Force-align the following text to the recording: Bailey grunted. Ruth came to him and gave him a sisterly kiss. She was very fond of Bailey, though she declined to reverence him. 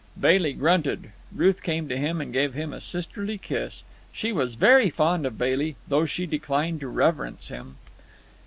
Bailey 0.19 0.53
grunted. 0.53 1.11
Ruth 1.31 1.61
came 1.61 1.87
to 1.87 1.95
him 1.95 2.19
and 2.21 2.33
gave 2.33 2.55
him 2.55 2.73
a 2.73 2.81
sisterly 2.81 3.37
kiss. 3.37 3.83
She 4.11 4.31
was 4.33 4.55
very 4.55 4.89
fond 4.89 5.27
of 5.27 5.37
Bailey, 5.37 5.75
though 5.87 6.07
she 6.07 6.25
declined 6.25 6.79
to 6.79 6.87
reverence 6.87 7.49
him. 7.49 7.75